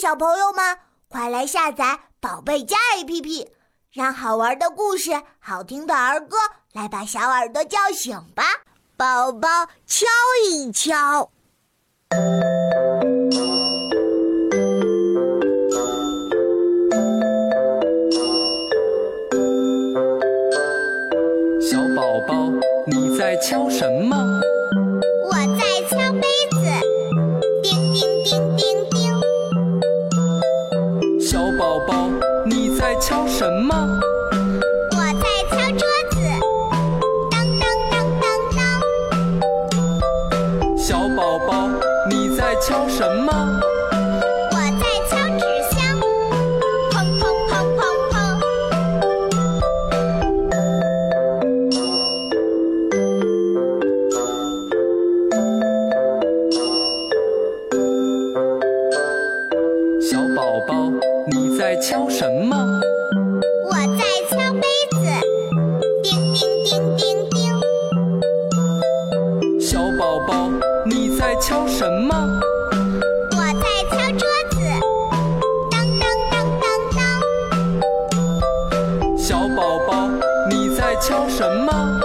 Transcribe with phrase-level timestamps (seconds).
[0.00, 0.78] 小朋友们，
[1.08, 3.48] 快来下载宝贝家 APP，
[3.92, 6.38] 让好玩的故事、好听的儿歌
[6.72, 8.42] 来把小耳朵叫醒吧！
[8.96, 9.46] 宝宝
[9.86, 10.06] 敲
[10.48, 11.30] 一敲。
[21.60, 22.50] 小宝宝，
[22.86, 24.16] 你在敲什么？
[25.26, 25.99] 我在敲
[33.00, 33.74] 敲什么？
[34.92, 36.16] 我在敲桌子，
[37.30, 38.60] 当当当当当。
[40.76, 41.50] 小宝宝，
[42.10, 43.32] 你在敲什么？
[44.52, 45.44] 我在敲纸
[45.74, 45.98] 箱，
[46.90, 47.80] 砰砰砰砰
[48.12, 48.20] 砰。
[61.60, 62.80] 在敲什么？
[63.66, 64.96] 我在敲杯子
[66.02, 67.60] 叮叮叮叮叮。
[69.60, 70.50] 小宝宝
[70.86, 72.40] 你在敲什么？
[73.32, 74.56] 我在敲桌子
[75.70, 76.64] 当当当当
[76.96, 76.98] 当。
[79.18, 80.08] 小宝宝
[80.48, 81.99] 你在敲什么？